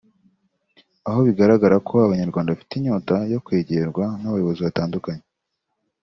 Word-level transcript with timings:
aho 1.07 1.19
bigaragara 1.27 1.75
ko 1.87 1.93
abanyarwanda 2.07 2.53
bafite 2.53 2.73
inyota 2.75 3.15
yo 3.33 3.39
kwegerwa 3.45 4.05
n’abayobozi 4.21 4.61
batandukanye 4.67 5.23